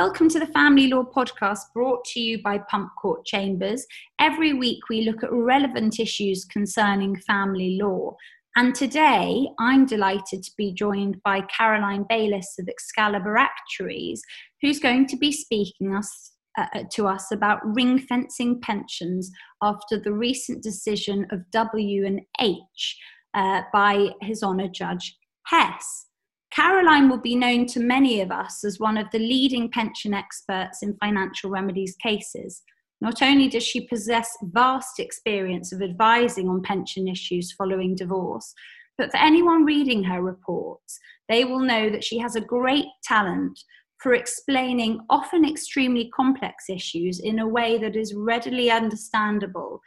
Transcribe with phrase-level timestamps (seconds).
[0.00, 3.86] welcome to the Family Law Podcast brought to you by Pump Court Chambers.
[4.18, 8.16] Every week we look at relevant issues concerning family law.
[8.56, 14.22] And today I'm delighted to be joined by Caroline Bayliss of Excalibur Actuaries,
[14.62, 19.30] who's going to be speaking us, uh, uh to us about ring fencing pensions
[19.62, 22.98] after the recent decision of W and H
[23.34, 26.06] uh, by His Honour Judge Hess.
[26.52, 30.82] Caroline will be known to many of us as one of the leading pension experts
[30.82, 32.62] in financial remedies cases.
[33.00, 38.52] Not only does she possess vast experience of advising on pension issues following divorce,
[38.98, 43.58] but for anyone reading her reports, they will know that she has a great talent
[44.00, 49.80] for explaining often extremely complex issues in a way that is readily understandable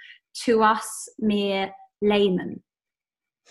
[0.45, 1.71] to us mere
[2.01, 2.61] laymen.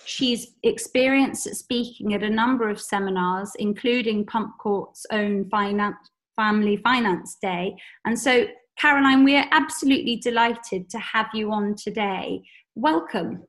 [0.05, 5.97] She's experienced at speaking at a number of seminars, including Pump Court's own finance,
[6.37, 7.75] Family Finance Day.
[8.05, 8.47] And so,
[8.79, 12.43] Caroline, we are absolutely delighted to have you on today.
[12.75, 13.43] Welcome.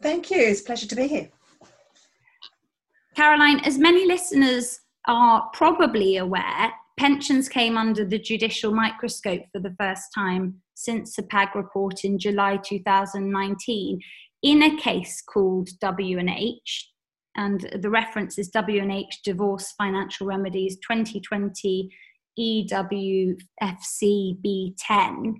[0.00, 0.38] Thank you.
[0.38, 1.28] It's a pleasure to be here.
[3.14, 9.74] Caroline, as many listeners are probably aware, pensions came under the judicial microscope for the
[9.78, 14.00] first time since the PAG report in July 2019
[14.42, 16.90] in a case called W&H,
[17.36, 21.90] and the reference is W&H Divorce Financial Remedies 2020
[22.38, 23.36] EWFC
[24.44, 25.34] B10.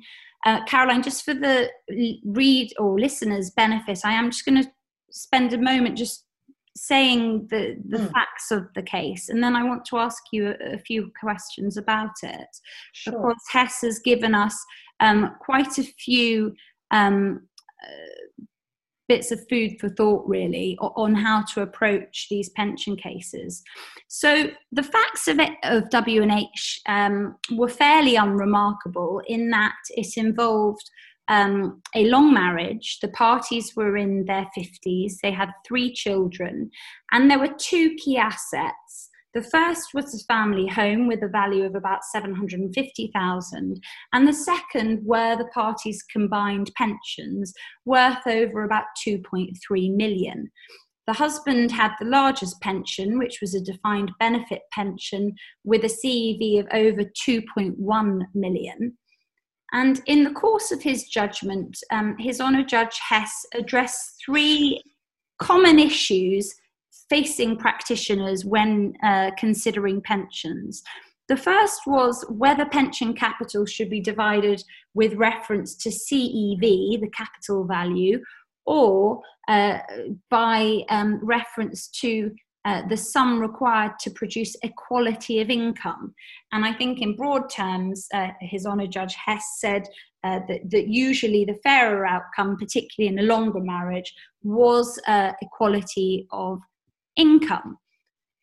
[0.45, 1.71] Uh, Caroline, just for the
[2.25, 4.71] read or listeners' benefit, I am just going to
[5.11, 6.26] spend a moment just
[6.77, 8.13] saying the, the mm.
[8.13, 11.77] facts of the case, and then I want to ask you a, a few questions
[11.77, 12.49] about it.
[12.93, 13.13] Sure.
[13.13, 14.57] Because Hess has given us
[15.01, 16.55] um, quite a few
[16.91, 17.49] um,
[17.83, 18.45] uh,
[19.09, 23.63] bits of food for thought really on how to approach these pension cases
[24.09, 30.91] so the facts of it of w&h um, were fairly unremarkable in that it involved
[31.29, 36.71] um, a long marriage the parties were in their 50s they had three children
[37.13, 41.65] and there were two key assets the first was a family home with a value
[41.65, 43.83] of about 750,000
[44.15, 47.53] and the second were the parties' combined pensions
[47.85, 49.51] worth over about 2.3
[49.95, 50.51] million.
[51.07, 56.61] The husband had the largest pension, which was a defined benefit pension with a CEV
[56.61, 58.97] of over 2.1 million.
[59.73, 64.83] And in the course of his judgment, um, His Honour Judge Hess addressed three
[65.39, 66.55] common issues
[67.11, 70.83] facing practitioners when uh, considering pensions.
[71.29, 74.63] The first was whether pension capital should be divided
[74.95, 78.23] with reference to CEV, the capital value,
[78.65, 79.79] or uh,
[80.31, 82.33] by um, reference to
[82.67, 86.13] uh, the sum required to produce equality of income.
[86.53, 89.85] And I think, in broad terms, uh, His Honour Judge Hess said
[90.25, 94.13] uh, that, that, usually the fairer outcome, particularly in a longer marriage,
[94.43, 96.59] was uh, equality of
[97.17, 97.79] income.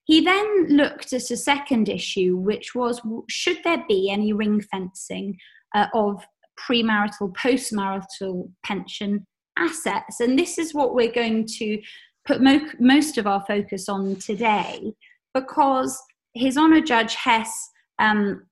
[0.06, 5.38] He then looked at a second issue, which was should there be any ring fencing
[5.75, 6.25] uh, of
[6.57, 9.25] premarital, postmarital pension
[9.57, 10.22] assets?
[10.22, 11.81] And this is what we're going to
[12.25, 14.94] put mo- most of our focus on today
[15.34, 16.01] because
[16.34, 17.69] His Honour Judge Hess
[18.00, 18.45] um,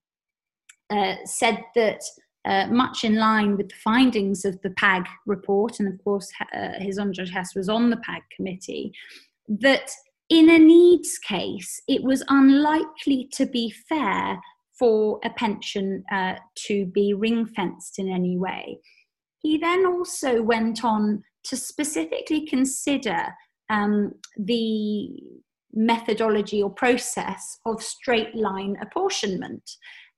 [0.90, 2.02] uh, said that.
[2.44, 6.70] Uh, much in line with the findings of the PAG report, and of course, uh,
[6.80, 8.92] His Honour Judge Hess was on the PAG committee,
[9.48, 9.92] that
[10.32, 14.40] in a needs case, it was unlikely to be fair
[14.80, 18.80] for a pension uh, to be ring fenced in any way.
[19.40, 23.28] He then also went on to specifically consider
[23.72, 25.10] um, the
[25.74, 29.64] methodology or process of straight line apportionment.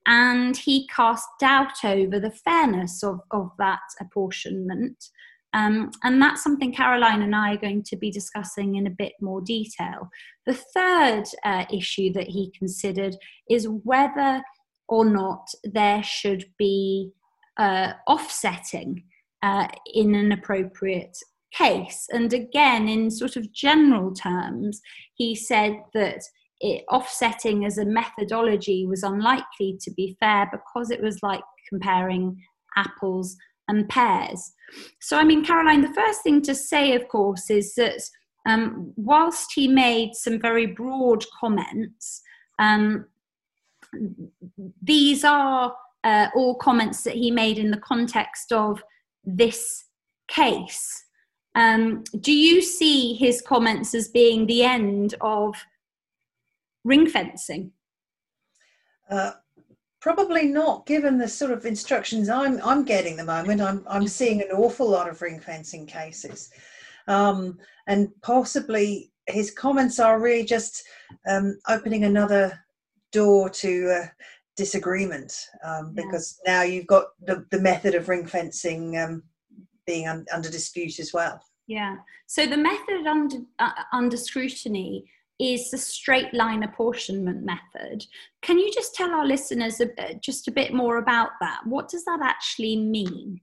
[0.06, 4.98] And he cast doubt over the fairness of, of that apportionment
[5.54, 9.14] um, and that's something Caroline and I are going to be discussing in a bit
[9.22, 10.10] more detail.
[10.48, 13.16] The third uh, issue that he considered
[13.50, 14.42] is whether
[14.90, 17.12] or not there should be
[17.58, 19.04] uh, offsetting
[19.44, 21.18] uh, in an appropriate
[21.58, 22.08] case.
[22.12, 24.82] And again, in sort of general terms,
[25.16, 26.22] he said that
[26.60, 32.42] it, offsetting as a methodology was unlikely to be fair because it was like comparing
[32.76, 33.36] apples
[33.68, 34.54] and pears.
[35.00, 38.02] So, I mean, Caroline, the first thing to say, of course, is that
[38.46, 42.22] um, whilst he made some very broad comments,
[42.60, 43.06] um,
[44.82, 45.74] these are
[46.04, 48.84] uh, all comments that he made in the context of
[49.24, 49.86] this
[50.28, 51.03] case.
[51.56, 55.56] Um, do you see his comments as being the end of
[56.84, 57.72] ring fencing?
[59.10, 59.34] Uh,
[60.02, 63.62] probably not, given the sort of instructions I'm I'm getting at the moment.
[63.62, 66.50] I'm I'm seeing an awful lot of ring fencing cases,
[67.08, 70.84] um, and possibly his comments are really just
[71.30, 72.60] um, opening another
[73.12, 74.08] door to uh,
[74.58, 76.04] disagreement um, yeah.
[76.04, 79.24] because now you've got the, the method of ring fencing um,
[79.86, 81.42] being un- under dispute as well.
[81.68, 81.98] Yeah.
[82.28, 85.06] So the method under uh, under scrutiny
[85.40, 88.06] is the straight line apportionment method.
[88.42, 89.90] Can you just tell our listeners a,
[90.22, 91.62] just a bit more about that?
[91.66, 93.42] What does that actually mean?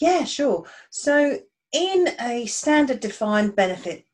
[0.00, 0.64] Yeah, sure.
[0.90, 1.38] So
[1.72, 4.04] in a standard defined benefit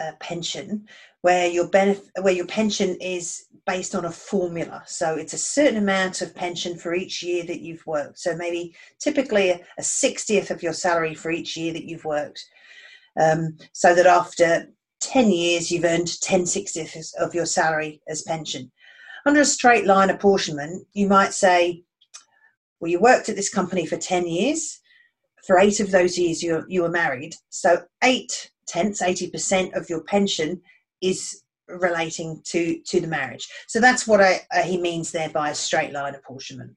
[0.00, 0.88] uh, pension,
[1.24, 4.82] where your benefit, where your pension is based on a formula.
[4.86, 8.18] So it's a certain amount of pension for each year that you've worked.
[8.18, 12.44] So maybe typically a, a 60th of your salary for each year that you've worked.
[13.18, 14.68] Um, so that after
[15.00, 18.70] 10 years, you've earned 10 60ths of your salary as pension.
[19.24, 21.84] Under a straight line apportionment, you might say,
[22.80, 24.78] well, you worked at this company for 10 years.
[25.46, 27.34] For eight of those years, you, you were married.
[27.48, 30.60] So eight tenths, 80% of your pension
[31.08, 33.48] is relating to to the marriage.
[33.68, 36.74] So that's what I, uh, he means there by a straight line apportionment.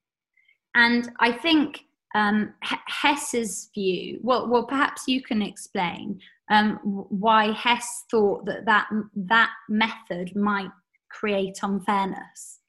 [0.76, 1.82] And I think
[2.16, 4.20] um, Hess's view.
[4.22, 6.20] Well, well, perhaps you can explain
[6.50, 10.72] um, why Hess thought that that that method might
[11.10, 12.60] create unfairness.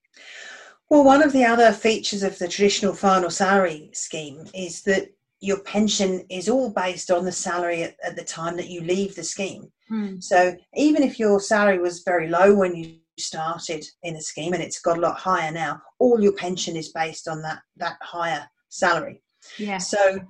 [0.90, 5.60] Well, one of the other features of the traditional final salary scheme is that your
[5.60, 9.22] pension is all based on the salary at, at the time that you leave the
[9.22, 9.70] scheme.
[9.90, 10.22] Mm.
[10.22, 14.62] So even if your salary was very low when you started in the scheme and
[14.62, 18.48] it's got a lot higher now, all your pension is based on that that higher
[18.68, 19.22] salary.
[19.58, 19.78] Yeah.
[19.78, 20.20] So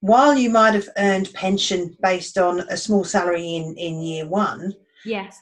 [0.00, 4.74] while you might have earned pension based on a small salary in, in year one,
[5.04, 5.40] yes.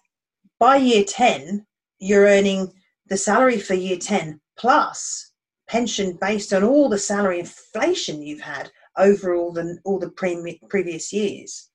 [0.59, 1.65] By year 10,
[2.00, 2.73] you're earning
[3.06, 5.32] the salary for year 10 plus
[5.69, 10.60] pension based on all the salary inflation you've had over all the all the pre-
[10.68, 11.70] previous years.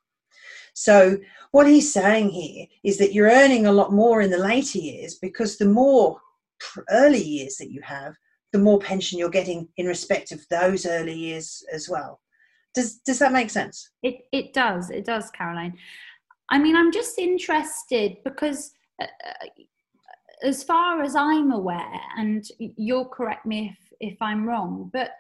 [0.74, 1.18] So
[1.52, 5.16] what he's saying here is that you're earning a lot more in the later years
[5.16, 6.20] because the more
[6.90, 8.16] early years that you have,
[8.52, 12.20] the more pension you're getting in respect of those early years as well.
[12.74, 13.92] Does does that make sense?
[14.02, 14.90] It it does.
[14.90, 15.78] It does, Caroline.
[16.50, 18.72] I mean, I'm just interested because
[19.02, 19.48] uh, uh
[20.44, 25.12] as far as I'm aware, and you'll correct me if if I'm wrong, but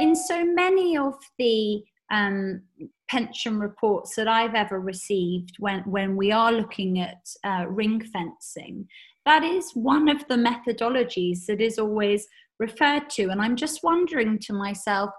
[0.00, 2.62] in so many of the um,
[3.08, 8.88] pension reports that I've ever received when, when we are looking at uh, ring fencing,
[9.24, 12.26] that is one of the methodologies that is always
[12.58, 13.28] referred to.
[13.28, 15.10] And I'm just wondering to myself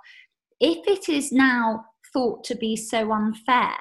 [0.60, 3.78] if it is now thought to be so unfair,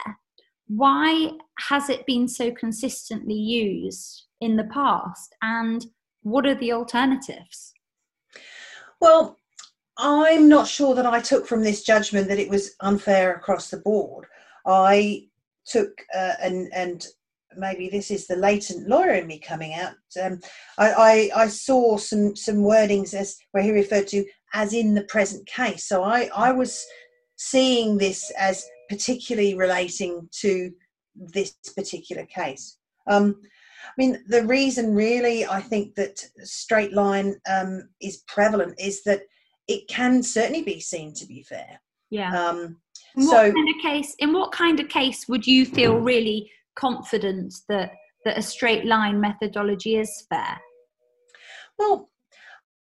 [0.67, 1.31] why
[1.69, 5.35] has it been so consistently used in the past?
[5.43, 5.85] And
[6.23, 7.73] what are the alternatives?
[9.01, 9.39] Well,
[9.99, 13.79] I'm not sure that I took from this judgment that it was unfair across the
[13.79, 14.27] board.
[14.67, 15.29] I
[15.67, 17.07] took uh, and and
[17.57, 19.95] maybe this is the latent lawyer in me coming out.
[20.21, 20.41] Um,
[20.79, 25.05] I, I, I saw some some wordings as where he referred to as in the
[25.05, 25.87] present case.
[25.87, 26.85] So I I was
[27.37, 30.73] seeing this as particularly relating to
[31.15, 32.79] this particular case.
[33.07, 33.41] Um,
[33.87, 39.23] I mean, the reason really I think that straight line um, is prevalent is that
[39.69, 41.81] it can certainly be seen to be fair.
[42.11, 42.33] Yeah.
[42.37, 42.81] Um,
[43.17, 47.55] in so, kind of case, in what kind of case would you feel really confident
[47.69, 47.93] that
[48.25, 50.59] that a straight line methodology is fair?
[51.79, 52.11] Well,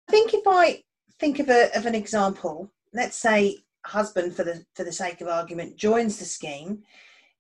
[0.09, 0.83] I think if I
[1.19, 5.29] think of a of an example, let's say husband, for the for the sake of
[5.29, 6.83] argument, joins the scheme.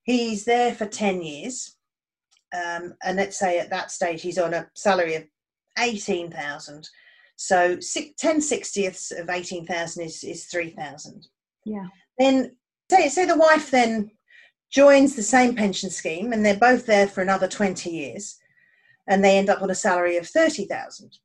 [0.02, 1.76] He's there for ten years
[2.54, 5.25] um, and let's say at that stage he's on a salary of
[5.78, 6.88] 18,000.
[7.37, 11.26] So six, 10 60ths of 18,000 is, is 3,000.
[11.64, 11.87] Yeah.
[12.19, 12.57] Then
[12.90, 14.11] say, say the wife then
[14.71, 18.38] joins the same pension scheme and they're both there for another 20 years
[19.09, 21.19] and they end up on a salary of 30,000.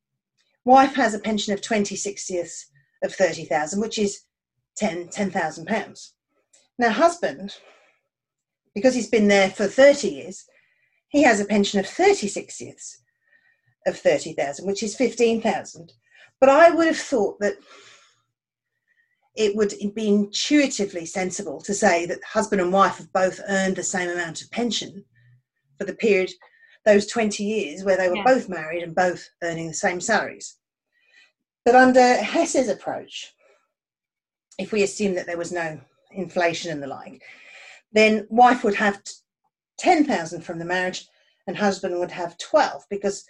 [0.63, 2.65] Wife has a pension of 20 60ths
[3.03, 4.21] of 30,000, which is
[4.77, 6.13] 10 10,000 pounds.
[6.79, 7.55] Now husband,
[8.73, 10.45] because he's been there for 30 years,
[11.09, 12.97] he has a pension of 36ths
[13.87, 15.93] of 30,000, which is 15,000.
[16.39, 17.55] But I would have thought that
[19.35, 23.83] it would be intuitively sensible to say that husband and wife have both earned the
[23.83, 25.03] same amount of pension
[25.77, 26.31] for the period,
[26.85, 28.23] those 20 years where they were yeah.
[28.23, 30.57] both married and both earning the same salaries.
[31.65, 33.33] But under Hess's approach,
[34.57, 35.81] if we assume that there was no
[36.11, 37.21] inflation and the like,
[37.91, 39.01] then wife would have
[39.77, 41.07] 10,000 from the marriage
[41.47, 43.25] and husband would have 12 because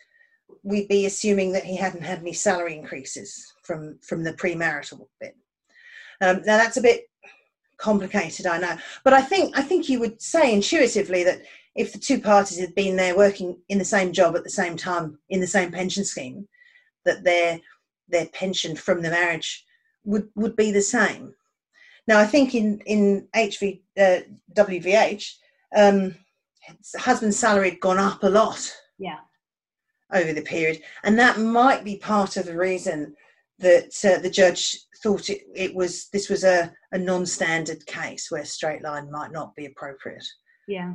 [0.63, 5.35] we'd be assuming that he hadn't had any salary increases from from the premarital bit.
[6.21, 7.09] Um, now that's a bit
[7.77, 11.41] complicated, I know, but I think I think you would say intuitively that
[11.75, 14.77] if the two parties had been there working in the same job at the same
[14.77, 16.47] time in the same pension scheme,
[17.05, 17.59] that their
[18.07, 19.65] their pension from the marriage
[20.03, 21.33] would would be the same.
[22.07, 24.19] Now I think in in HV uh,
[24.53, 25.33] WVH,
[25.75, 26.15] um,
[26.97, 28.71] husband's salary had gone up a lot.
[28.97, 29.19] Yeah.
[30.13, 33.15] Over the period, and that might be part of the reason
[33.57, 38.45] that uh, the judge thought it, it was this was a, a non-standard case where
[38.45, 40.25] straight line might not be appropriate.
[40.67, 40.93] Yeah.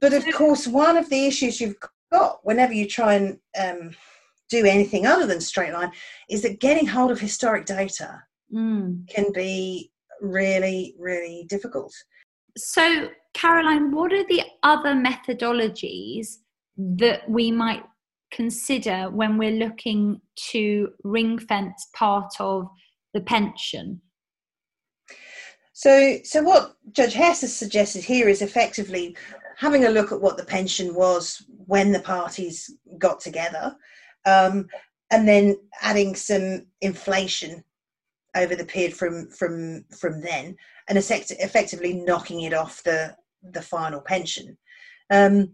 [0.00, 1.76] But of course, one of the issues you've
[2.12, 3.90] got whenever you try and um,
[4.48, 5.90] do anything other than straight line
[6.30, 9.08] is that getting hold of historic data mm.
[9.08, 9.90] can be
[10.20, 11.92] really, really difficult.
[12.56, 16.38] So, Caroline, what are the other methodologies
[16.76, 17.82] that we might
[18.30, 22.68] consider when we're looking to ring fence part of
[23.12, 24.00] the pension?
[25.72, 29.16] So, so what Judge Hess has suggested here is effectively
[29.56, 33.76] having a look at what the pension was when the parties got together,
[34.24, 34.68] um,
[35.10, 37.62] and then adding some inflation
[38.36, 40.56] over the period from from from then,
[40.88, 43.14] and effectively knocking it off the
[43.52, 44.56] the final pension,
[45.10, 45.52] um,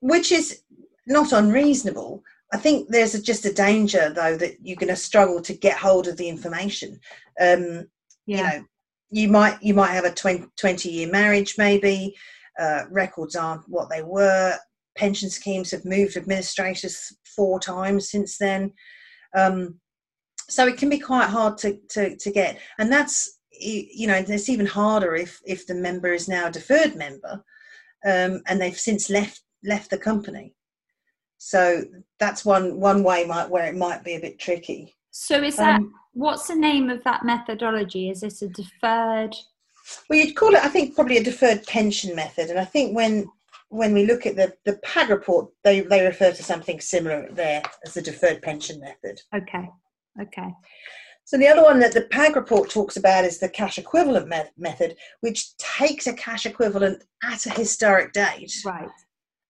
[0.00, 0.62] which is
[1.06, 2.22] not unreasonable.
[2.52, 5.76] I think there's a, just a danger though that you're going to struggle to get
[5.76, 7.00] hold of the information.
[7.40, 7.88] Um,
[8.26, 8.36] yeah.
[8.36, 8.64] You know,
[9.10, 12.16] you might you might have a 20, 20 year marriage maybe.
[12.58, 14.56] Uh, records aren't what they were.
[14.96, 18.72] Pension schemes have moved administrators four times since then.
[19.36, 19.80] Um,
[20.48, 22.58] so it can be quite hard to, to, to get.
[22.78, 26.96] And that's, you know, it's even harder if, if the member is now a deferred
[26.96, 27.44] member
[28.04, 30.54] um, and they've since left left the company.
[31.38, 31.84] So
[32.18, 34.94] that's one one way might where it might be a bit tricky.
[35.10, 38.10] So is that um, what's the name of that methodology?
[38.10, 39.34] Is it a deferred?
[40.08, 42.50] Well, you'd call it, I think, probably a deferred pension method.
[42.50, 43.26] And I think when
[43.68, 47.62] when we look at the the PAG report, they they refer to something similar there
[47.84, 49.20] as the deferred pension method.
[49.34, 49.70] Okay.
[50.20, 50.48] Okay.
[51.24, 54.42] So the other one that the PAG report talks about is the cash equivalent me-
[54.58, 58.88] method, which takes a cash equivalent at a historic date, right,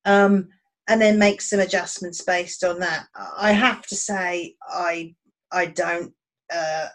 [0.04, 0.49] um,
[0.88, 3.07] and then makes some adjustments based on that.
[3.37, 5.14] I have to say, I
[5.50, 6.12] I don't
[6.54, 6.87] uh,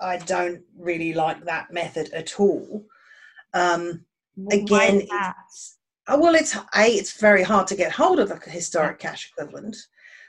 [0.00, 2.84] I don't really like that method at all.
[3.52, 4.04] Um,
[4.50, 5.78] again, it's,
[6.08, 9.76] oh, well, it's a it's very hard to get hold of a historic cash equivalent.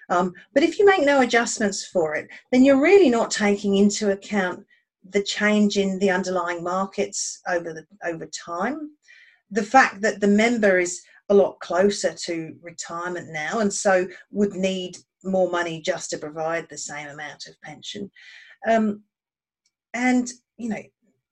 [0.09, 4.11] Um, but if you make no adjustments for it, then you're really not taking into
[4.11, 4.65] account
[5.09, 8.91] the change in the underlying markets over the over time.
[9.51, 14.53] The fact that the member is a lot closer to retirement now and so would
[14.53, 18.11] need more money just to provide the same amount of pension.
[18.67, 19.01] Um,
[19.93, 20.81] and you know,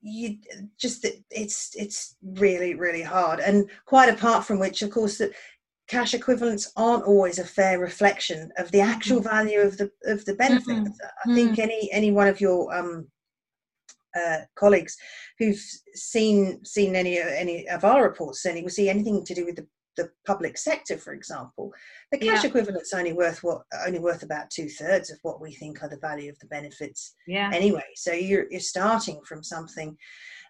[0.04, 0.38] you
[0.78, 5.32] just it's it's really really hard and quite apart from which of course that
[5.88, 9.30] cash equivalents aren't always a fair reflection of the actual mm-hmm.
[9.30, 10.78] value of the of the benefit.
[10.78, 11.32] Mm-hmm.
[11.32, 11.60] I think mm.
[11.60, 13.08] any any one of your um,
[14.18, 14.96] uh, colleagues
[15.40, 15.62] who've
[15.94, 19.68] seen seen any any of our reports, certainly will see anything to do with the,
[19.98, 21.72] the public sector, for example.
[22.12, 22.50] The cash yeah.
[22.50, 25.98] equivalent's only worth what only worth about two thirds of what we think are the
[25.98, 27.16] value of the benefits.
[27.28, 27.52] Yeah.
[27.54, 29.98] Anyway, so you're you're starting from something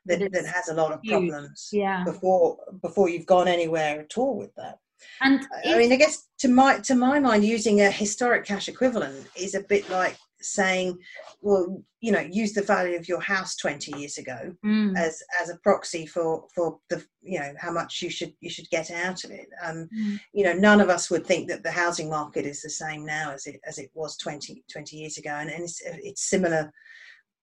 [0.05, 2.03] that, that has a lot of problems yeah.
[2.03, 4.77] before before you've gone anywhere at all with that.
[5.21, 9.27] And I mean, I guess to my to my mind, using a historic cash equivalent
[9.35, 10.99] is a bit like saying,
[11.41, 14.97] well, you know, use the value of your house 20 years ago mm.
[14.97, 18.69] as as a proxy for for the you know how much you should you should
[18.69, 19.47] get out of it.
[19.63, 20.19] Um, mm.
[20.33, 23.31] You know, none of us would think that the housing market is the same now
[23.31, 26.71] as it as it was 20 20 years ago, and, and it's it's similar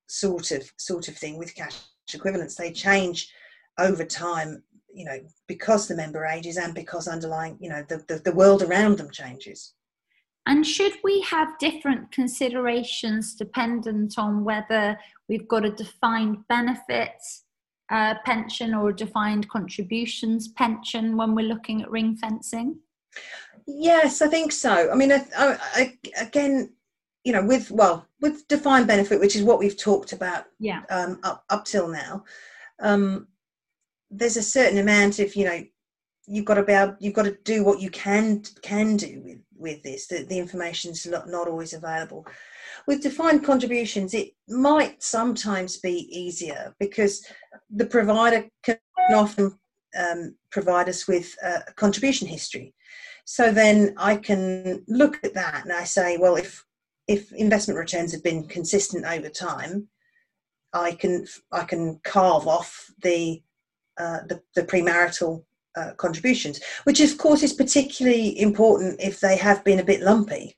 [0.06, 1.78] sort of sort of thing with cash
[2.12, 2.56] equivalents.
[2.56, 3.32] They change
[3.78, 4.62] over time
[4.94, 8.62] you know because the member ages and because underlying you know the, the, the world
[8.62, 9.74] around them changes
[10.46, 17.44] and should we have different considerations dependent on whether we've got a defined benefits
[17.90, 22.78] uh, pension or a defined contributions pension when we're looking at ring fencing?
[23.66, 24.90] Yes, I think so.
[24.90, 26.72] I mean, I, I, again,
[27.24, 31.20] you know, with well, with defined benefit, which is what we've talked about, yeah, um,
[31.22, 32.24] up up till now.
[32.80, 33.28] Um,
[34.10, 35.62] there's a certain amount of you know
[36.26, 39.38] you've got to be able, you've got to do what you can can do with
[39.56, 42.26] with this the, the information's not, not always available
[42.86, 47.24] with defined contributions it might sometimes be easier because
[47.68, 48.78] the provider can
[49.12, 49.52] often
[49.98, 52.74] um, provide us with a contribution history.
[53.24, 56.64] So then I can look at that and I say, well, if
[57.06, 59.88] if investment returns have been consistent over time,
[60.72, 63.42] I can I can carve off the
[64.00, 65.44] uh, the, the premarital
[65.76, 70.56] uh, contributions, which of course is particularly important if they have been a bit lumpy.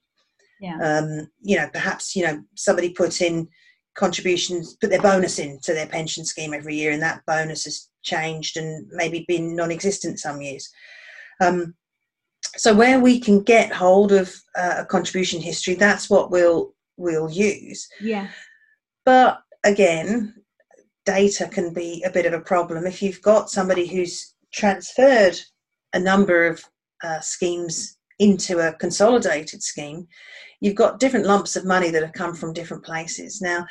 [0.60, 0.78] Yeah.
[0.78, 3.48] Um, you know, perhaps you know somebody puts in
[3.94, 8.56] contributions, put their bonus into their pension scheme every year, and that bonus has changed
[8.56, 10.70] and maybe been non-existent some years.
[11.40, 11.74] Um,
[12.56, 17.30] so where we can get hold of uh, a contribution history, that's what we'll we'll
[17.30, 17.88] use.
[18.00, 18.28] Yeah.
[19.04, 20.41] But again,
[21.04, 25.38] data can be a bit of a problem if you've got somebody who's transferred
[25.92, 26.64] a number of
[27.02, 30.06] uh, schemes into a consolidated scheme,
[30.60, 33.40] you've got different lumps of money that have come from different places.
[33.40, 33.66] Now,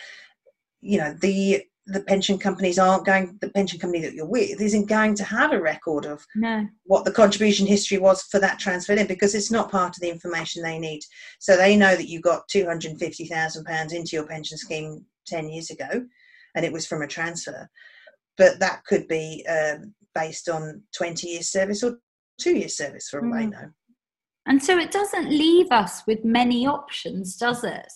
[0.81, 4.88] you know, the the pension companies aren't going the pension company that you're with isn't
[4.88, 6.67] going to have a record of no.
[6.83, 10.09] what the contribution history was for that transfer in because it's not part of the
[10.09, 11.01] information they need
[11.39, 16.05] so they know that you got 250,000 pounds into your pension scheme 10 years ago
[16.55, 17.70] and it was from a transfer
[18.38, 22.00] but that could be um, based on 20 years service or
[22.39, 23.39] two years service for all mm.
[23.39, 23.70] they know
[24.48, 27.91] and so it doesn't leave us with many options, does it?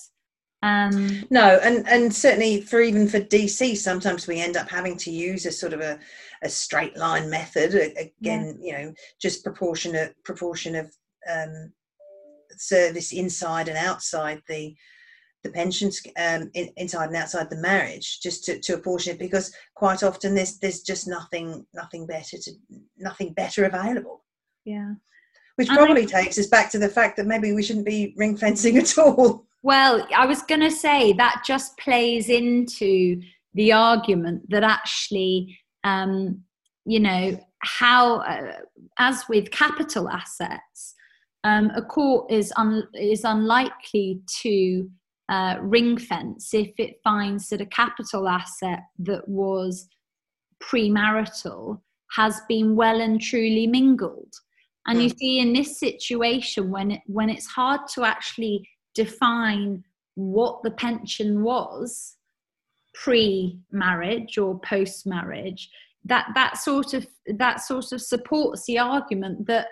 [0.62, 5.12] Um, no, and and certainly for even for DC, sometimes we end up having to
[5.12, 6.00] use a sort of a,
[6.44, 7.76] a straight line method.
[7.76, 8.62] Again, yeah.
[8.62, 10.92] you know, just proportionate proportion of
[11.32, 11.72] um,
[12.58, 14.76] service inside and outside the
[15.46, 19.54] the pensions um, in, inside and outside the marriage, just to, to apportion it, because
[19.76, 22.52] quite often there's there's just nothing nothing better to
[22.98, 24.24] nothing better available.
[24.66, 24.96] Yeah.
[25.56, 28.36] Which probably I, takes us back to the fact that maybe we shouldn't be ring
[28.36, 29.46] fencing at all.
[29.64, 33.22] Well, I was going to say that just plays into
[33.54, 36.44] the argument that actually, um,
[36.86, 38.58] you know, how, uh,
[39.00, 40.94] as with capital assets,
[41.46, 44.90] um, a court is un- is unlikely to
[45.30, 49.88] uh, ring fence if it finds that a capital asset that was
[50.62, 51.80] premarital
[52.16, 54.34] has been well and truly mingled.
[54.88, 59.84] And you see, in this situation, when it, when it's hard to actually define
[60.14, 62.16] what the pension was
[62.94, 65.70] pre-marriage or post-marriage,
[66.06, 69.68] that that sort of that sort of supports the argument that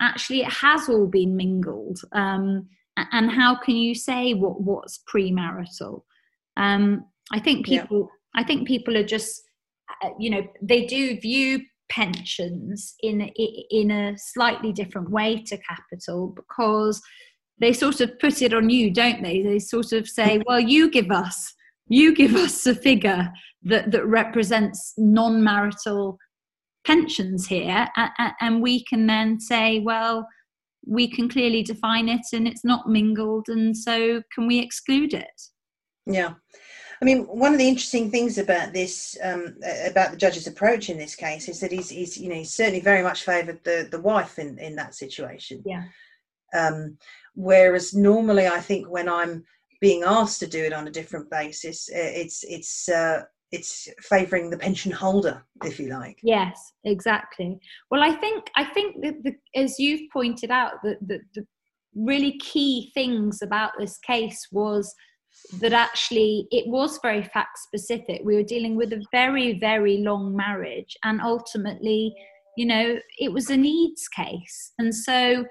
[0.00, 1.98] actually it has all been mingled.
[2.12, 6.02] Um, and how can you say what what's premarital?
[6.56, 7.98] Um, I think people.
[8.00, 8.16] Yeah.
[8.32, 9.42] I think people are just,
[10.04, 13.20] uh, you know, they do view pensions in
[13.70, 17.02] in a slightly different way to capital because
[17.58, 20.88] they sort of put it on you don't they they sort of say well you
[20.90, 21.52] give us
[21.88, 23.28] you give us a figure
[23.64, 26.16] that that represents non-marital
[26.86, 27.88] pensions here
[28.40, 30.26] and we can then say well
[30.86, 35.42] we can clearly define it and it's not mingled and so can we exclude it
[36.06, 36.34] yeah
[37.00, 39.56] I mean, one of the interesting things about this, um,
[39.88, 42.80] about the judge's approach in this case, is that he's, he's you know, he's certainly
[42.80, 45.62] very much favoured the the wife in in that situation.
[45.64, 45.84] Yeah.
[46.54, 46.98] Um,
[47.34, 49.44] whereas normally, I think when I'm
[49.80, 54.58] being asked to do it on a different basis, it's it's uh, it's favouring the
[54.58, 56.18] pension holder, if you like.
[56.22, 57.58] Yes, exactly.
[57.90, 61.46] Well, I think I think that the, as you've pointed out, that the, the
[61.94, 64.94] really key things about this case was
[65.60, 68.20] that actually it was very fact specific.
[68.24, 72.14] We were dealing with a very, very long marriage, and ultimately,
[72.56, 74.72] you know, it was a needs case.
[74.78, 75.44] And so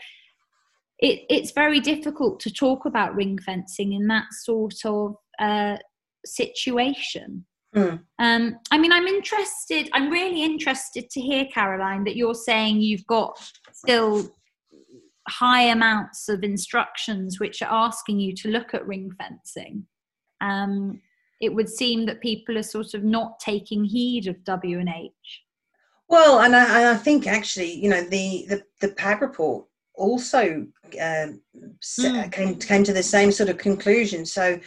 [1.00, 5.78] it, it's very difficult to talk about ring fencing in that sort of uh,
[6.26, 7.46] situation.
[7.76, 8.02] Mm.
[8.18, 13.06] Um, I mean, I'm interested, I'm really interested to hear, Caroline, that you're saying you've
[13.06, 13.40] got
[13.72, 14.30] still
[15.30, 19.86] high amounts of instructions which are asking you to look at ring fencing,
[20.42, 21.02] um,
[21.42, 25.12] it would seem that people are sort of not taking heed of W and H.
[26.10, 30.66] Well, and I, I, think actually, you know, the the, the PAG report also
[31.02, 32.32] um, mm.
[32.32, 34.26] came came to the same sort of conclusion.
[34.26, 34.60] So,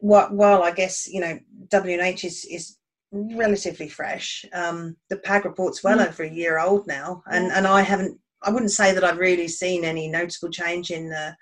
[0.00, 2.78] what, while I guess you know W and H is is
[3.12, 6.06] relatively fresh, um, the PAG report's well mm.
[6.06, 9.48] over a year old now, and and I haven't I wouldn't say that I've really
[9.48, 11.36] seen any noticeable change in the,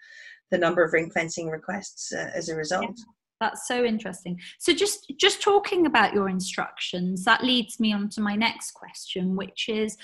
[0.51, 2.85] the number of ring fencing requests uh, as a result.
[2.85, 3.05] Yeah,
[3.41, 4.41] that's so interesting.
[4.59, 9.37] So just just talking about your instructions, that leads me on to my next question,
[9.37, 9.97] which is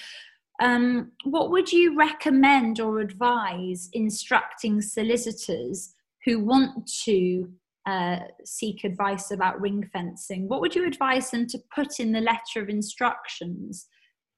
[0.61, 5.95] um, what would you recommend or advise instructing solicitors
[6.27, 7.51] who want to
[7.87, 10.49] uh, seek advice about ring fencing?
[10.49, 13.87] What would you advise them to put in the letter of instructions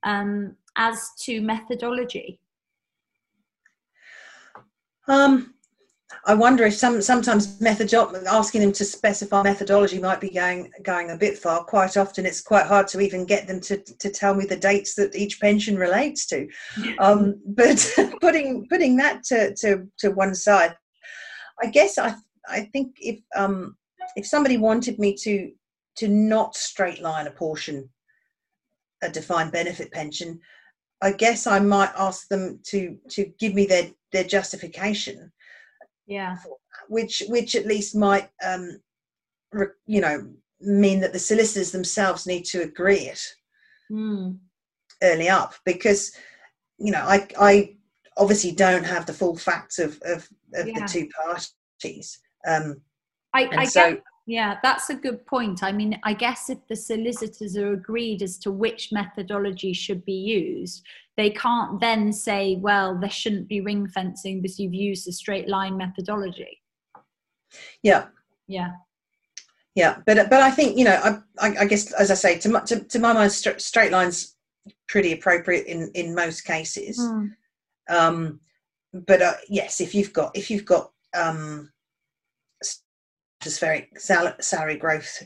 [0.05, 2.41] um, as to methodology?
[5.09, 5.55] Um,
[6.27, 11.11] I wonder if some sometimes method asking them to specify methodology might be going going
[11.11, 11.65] a bit far.
[11.65, 14.95] Quite often, it's quite hard to even get them to, to tell me the dates
[14.95, 16.49] that each pension relates to.
[16.99, 20.77] Um, but putting putting that to, to, to one side,
[21.63, 22.15] I guess I
[22.49, 23.77] I think if um,
[24.17, 25.53] if somebody wanted me to
[25.97, 27.89] to not straight line a portion
[29.03, 30.41] a defined benefit pension,
[31.03, 35.33] I guess I might ask them to to give me their their justification
[36.07, 36.37] yeah
[36.89, 38.81] which which at least might um
[39.87, 40.29] you know
[40.61, 43.23] mean that the solicitors themselves need to agree it
[43.91, 44.37] mm.
[45.03, 46.13] early up because
[46.79, 47.75] you know i i
[48.17, 50.79] obviously don't have the full facts of of, of yeah.
[50.79, 52.81] the two parties um
[53.35, 56.77] i i so, get yeah that's a good point i mean i guess if the
[56.77, 60.85] solicitors are agreed as to which methodology should be used
[61.17, 65.49] they can't then say, well, there shouldn't be ring fencing because you've used the straight
[65.49, 66.63] line methodology.
[67.83, 68.07] Yeah.
[68.47, 68.71] Yeah.
[69.75, 72.49] Yeah, but but I think you know I I, I guess as I say to
[72.51, 74.37] my, to, to my mind st- straight lines
[74.87, 76.99] pretty appropriate in in most cases.
[76.99, 77.31] Mm.
[77.89, 78.41] Um,
[78.93, 81.72] but uh, yes, if you've got if you've got um,
[83.51, 85.23] sal- salary growth,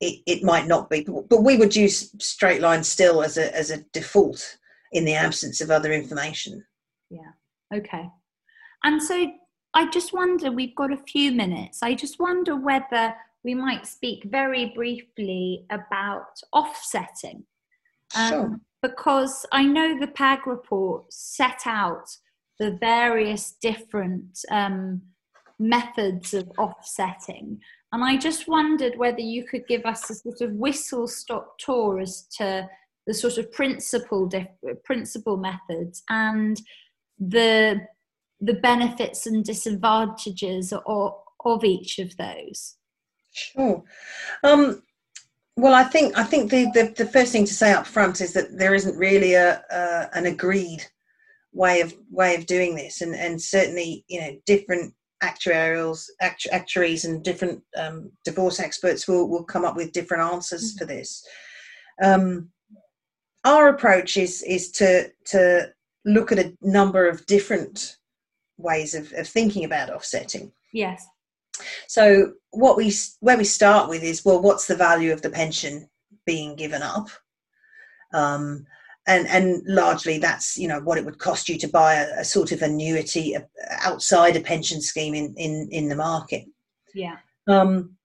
[0.00, 1.06] it, it might not be.
[1.28, 4.58] But we would use straight line still as a as a default
[4.92, 6.64] in the absence of other information.
[7.10, 7.32] Yeah.
[7.74, 8.08] Okay.
[8.84, 9.30] And so
[9.74, 11.82] I just wonder, we've got a few minutes.
[11.82, 17.44] I just wonder whether we might speak very briefly about offsetting.
[18.16, 18.60] Um, sure.
[18.82, 22.06] Because I know the PAG report set out
[22.58, 25.02] the various different um,
[25.58, 27.58] methods of offsetting.
[27.92, 32.00] And I just wondered whether you could give us a sort of whistle stop tour
[32.00, 32.68] as to
[33.06, 34.28] the sort of principal
[34.84, 36.60] principal methods and
[37.18, 37.80] the
[38.40, 41.14] the benefits and disadvantages of,
[41.44, 42.76] of each of those.
[43.32, 43.82] Sure.
[44.44, 44.82] Um,
[45.58, 48.34] well i think i think the, the, the first thing to say up front is
[48.34, 50.84] that there isn't really a, a an agreed
[51.56, 53.00] way of way of doing this.
[53.00, 54.94] And and certainly you know different
[55.26, 60.72] actuarials actu- actuaries and different um, divorce experts will will come up with different answers
[60.72, 60.78] mm-hmm.
[60.78, 61.26] for this
[62.02, 62.48] um,
[63.44, 65.72] our approach is is to to
[66.04, 67.96] look at a number of different
[68.58, 70.52] ways of, of thinking about offsetting.
[70.72, 71.06] Yes.
[71.86, 75.88] So what we where we start with is well, what's the value of the pension
[76.26, 77.08] being given up?
[78.12, 78.66] Um,
[79.06, 82.24] and and largely that's you know what it would cost you to buy a, a
[82.24, 83.36] sort of annuity
[83.70, 86.44] outside a pension scheme in in in the market.
[86.94, 87.16] Yeah.
[87.46, 87.96] Um,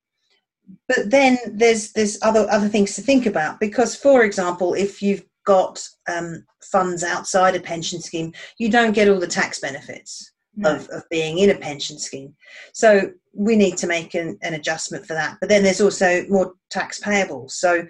[0.87, 5.25] but then there's there's other other things to think about because, for example, if you've
[5.45, 10.75] got um, funds outside a pension scheme, you don't get all the tax benefits no.
[10.75, 12.35] of, of being in a pension scheme.
[12.73, 15.37] So we need to make an, an adjustment for that.
[15.39, 17.49] But then there's also more tax payable.
[17.49, 17.87] So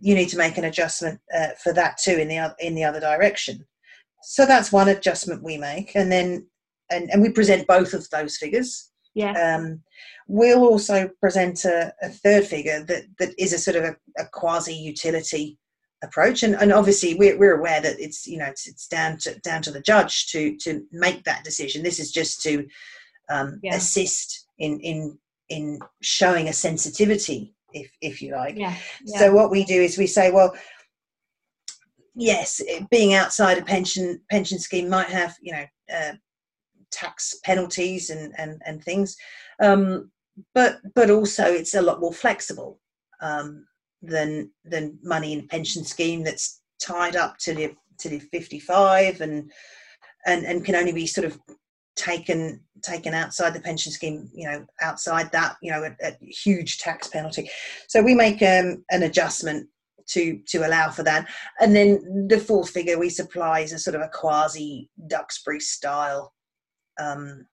[0.00, 3.00] you need to make an adjustment uh, for that too in the in the other
[3.00, 3.64] direction.
[4.22, 6.46] So that's one adjustment we make, and then
[6.90, 8.90] and, and we present both of those figures.
[9.14, 9.32] Yeah.
[9.32, 9.82] Um,
[10.28, 14.26] we'll also present a, a, third figure that that is a sort of a, a
[14.32, 15.58] quasi utility
[16.04, 19.38] approach and, and obviously we're, we're aware that it's you know it's, it's down to
[19.40, 22.66] down to the judge to to make that decision this is just to
[23.30, 23.74] um, yeah.
[23.74, 28.74] assist in in in showing a sensitivity if if you like yeah.
[29.04, 29.18] yeah.
[29.18, 30.54] so what we do is we say well
[32.14, 36.12] yes being outside a pension pension scheme might have you know uh,
[36.90, 39.16] tax penalties and and, and things
[39.62, 40.10] um,
[40.54, 42.80] but but also it's a lot more flexible
[43.20, 43.66] um,
[44.02, 49.20] than than money in a pension scheme that's tied up to you're till you're 55
[49.20, 49.50] and
[50.26, 51.38] and and can only be sort of
[51.96, 56.78] taken taken outside the pension scheme you know outside that you know a, a huge
[56.78, 57.50] tax penalty.
[57.88, 59.68] So we make um, an adjustment
[60.08, 61.28] to to allow for that.
[61.60, 66.32] And then the fourth figure we supply is a sort of a quasi duxbury style
[67.00, 67.46] um,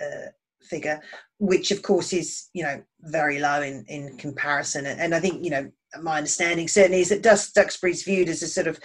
[0.00, 0.28] uh,
[0.62, 1.00] figure
[1.38, 4.86] which of course is you know very low in in comparison.
[4.86, 5.70] And i think you know
[6.02, 8.78] my understanding certainly is that duxbury's viewed as a sort of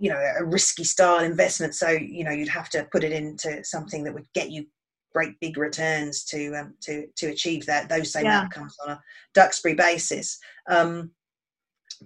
[0.00, 1.74] you know a risky style investment.
[1.74, 4.66] So you know you'd have to put it into something that would get you
[5.12, 8.42] great big returns to um, to to achieve that those same yeah.
[8.42, 9.02] outcomes on a
[9.34, 10.38] duxbury basis.
[10.68, 11.10] Um,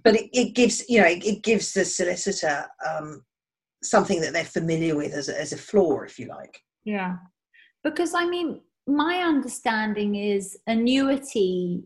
[0.03, 3.23] but it, it, gives you know it, it gives the solicitor um,
[3.83, 6.61] something that they're familiar with as a, as a floor if you like.
[6.83, 7.17] Yeah.
[7.83, 11.83] Because i mean my understanding is annuity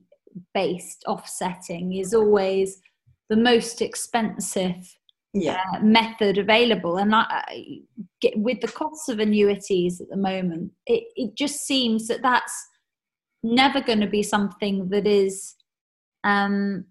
[0.53, 2.81] based offsetting is always
[3.29, 4.95] the most expensive
[5.35, 5.61] yeah.
[5.73, 6.97] uh, method available.
[6.97, 7.79] And I, I
[8.21, 12.67] get, with the costs of annuities at the moment, it, it just seems that that's
[13.43, 15.55] never going to be something that is
[16.23, 16.85] um,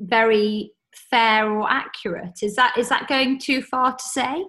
[0.00, 0.72] very
[1.10, 2.38] fair or accurate.
[2.42, 4.44] Is that is that going too far to say?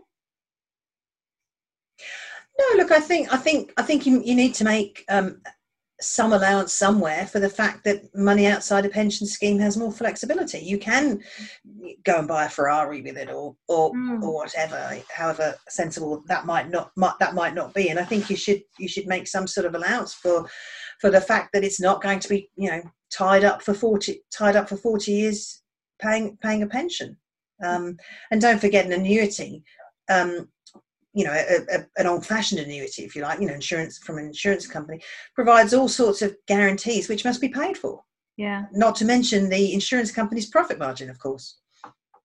[2.60, 5.42] No, look, I think I think I think you, you need to make um,
[6.00, 10.60] some allowance somewhere for the fact that money outside a pension scheme has more flexibility.
[10.60, 11.22] You can
[12.04, 14.22] go and buy a Ferrari with it, or or, mm.
[14.22, 14.98] or whatever.
[15.10, 17.90] However sensible that might not might, that might not be.
[17.90, 20.48] And I think you should you should make some sort of allowance for
[21.02, 22.82] for the fact that it's not going to be you know
[23.12, 25.64] tied up for forty tied up for forty years
[26.00, 27.18] paying paying a pension.
[27.64, 27.98] Um,
[28.30, 29.64] and don't forget an annuity.
[30.10, 30.50] Um,
[31.18, 34.26] you know, a, a, an old-fashioned annuity, if you like, you know, insurance from an
[34.26, 35.00] insurance company,
[35.34, 38.04] provides all sorts of guarantees which must be paid for.
[38.38, 38.66] Yeah.
[38.72, 41.58] Not to mention the insurance company's profit margin, of course.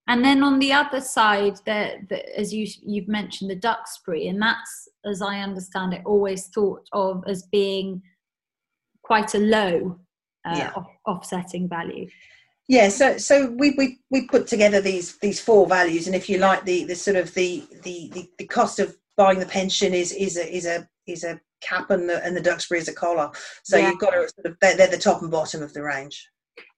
[0.09, 2.01] And then on the other side, that
[2.37, 7.25] as you you've mentioned, the Duxbury, and that's, as I understand it, always thought of
[7.27, 8.03] as being
[9.03, 9.99] quite a low
[10.45, 10.73] uh, yeah.
[10.77, 12.09] off- offsetting value.
[12.69, 16.39] Yeah, so so we, we we put together these these four values, and if you
[16.39, 20.13] like, the the sort of the the the, the cost of buying the pension is
[20.13, 23.31] is a is a is a cap, and the and the Duxbury is a collar.
[23.65, 23.91] So yeah.
[23.91, 26.29] you've got to sort of they're, they're the top and bottom of the range.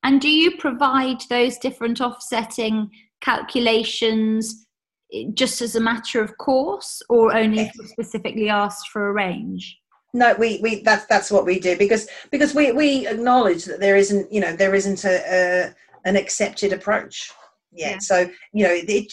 [0.03, 4.67] And do you provide those different offsetting calculations
[5.13, 7.91] eh, just as a matter of course, or only yes.
[7.91, 9.79] specifically asked for a range?
[10.15, 13.97] No we we that's that's what we do because because we we acknowledge that there
[13.97, 15.75] isn't you know there isn't a, a
[16.09, 17.33] an accepted approach
[17.73, 17.93] yet.
[17.93, 17.99] Yeah.
[17.99, 19.13] so you know it,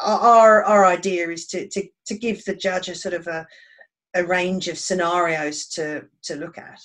[0.00, 3.46] our our idea is to to to give the judge a sort of a
[4.14, 6.80] a range of scenarios to to look at.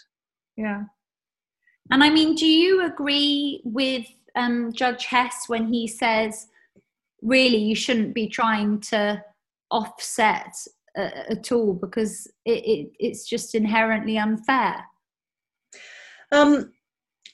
[0.56, 0.84] Yeah.
[1.92, 6.48] And i mean do you agree with um, judge hess when he says
[7.22, 9.24] really you shouldn't be trying to
[9.72, 10.56] offset
[10.98, 14.84] uh, at all because it, it, it's just inherently unfair.
[16.32, 16.72] Um,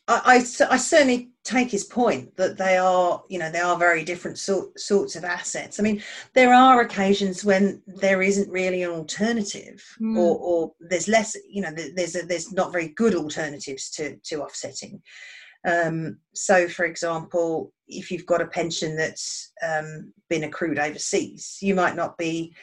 [0.08, 4.04] I, I, I, certainly take his point that they are, you know, they are very
[4.04, 5.80] different sort, sorts of assets.
[5.80, 10.18] I mean, there are occasions when there isn't really an alternative, mm.
[10.18, 14.44] or, or there's less, you know, there's a, there's not very good alternatives to to
[14.44, 15.02] offsetting.
[15.66, 21.74] Um, so, for example, if you've got a pension that's um, been accrued overseas, you
[21.74, 22.54] might not be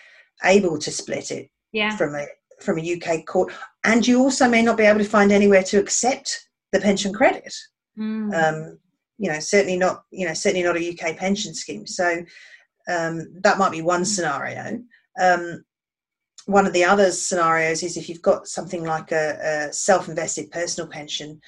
[0.44, 1.96] able to split it yeah.
[1.96, 2.26] from a
[2.60, 3.52] from a UK court,
[3.84, 7.54] and you also may not be able to find anywhere to accept the pension credit.
[7.98, 8.34] Mm.
[8.34, 8.78] Um,
[9.18, 10.04] you know, certainly not.
[10.10, 11.86] You know, certainly not a UK pension scheme.
[11.86, 12.24] So
[12.88, 14.82] um, that might be one scenario.
[15.20, 15.64] Um,
[16.46, 20.88] one of the other scenarios is if you've got something like a, a self-invested personal
[20.88, 21.40] pension,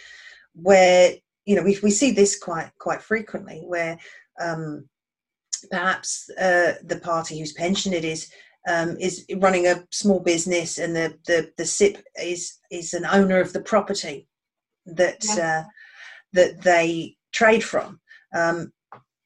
[0.55, 3.98] where you know we we see this quite quite frequently, where
[4.40, 4.88] um,
[5.70, 8.31] perhaps uh, the party whose pension it is
[8.68, 13.40] um, is running a small business, and the, the the SIPP is is an owner
[13.40, 14.29] of the property
[14.87, 15.64] that yeah.
[15.64, 15.68] uh,
[16.33, 18.01] that they trade from.
[18.35, 18.72] Um,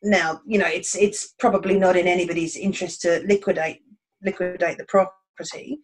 [0.03, 3.83] now, you know, it's it's probably not in anybody's interest to liquidate
[4.23, 5.81] liquidate the property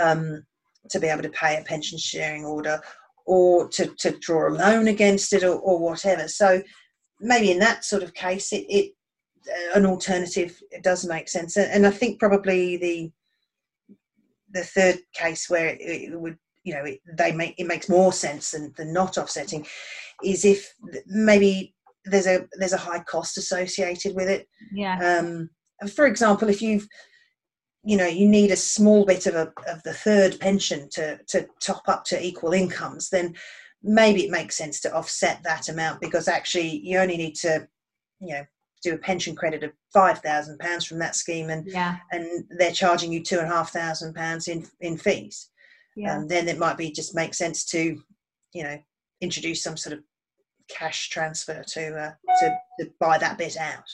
[0.00, 0.44] um,
[0.90, 2.80] to be able to pay a pension sharing order
[3.26, 6.28] or to, to draw a loan against it or, or whatever.
[6.28, 6.62] So
[7.20, 8.92] maybe in that sort of case, it, it
[9.74, 11.56] an alternative it does make sense.
[11.56, 13.12] And i think probably the
[14.52, 18.50] the third case where it would you know it, they make it makes more sense
[18.52, 19.66] than, than not offsetting
[20.22, 20.74] is if
[21.06, 21.74] maybe
[22.04, 24.48] there's a there's a high cost associated with it.
[24.72, 25.18] Yeah.
[25.18, 25.50] Um
[25.94, 26.86] for example if you've
[27.84, 31.46] you know you need a small bit of a of the third pension to to
[31.60, 33.34] top up to equal incomes then
[33.82, 37.66] maybe it makes sense to offset that amount because actually you only need to
[38.20, 38.44] you know
[38.82, 41.96] do a pension credit of five thousand pounds from that scheme, and yeah.
[42.10, 45.50] and they're charging you two and a half thousand pounds in in fees.
[45.96, 46.16] Yeah.
[46.16, 48.00] Um, then it might be just make sense to,
[48.54, 48.78] you know,
[49.20, 50.04] introduce some sort of
[50.68, 53.84] cash transfer to uh, to, to buy that bit out.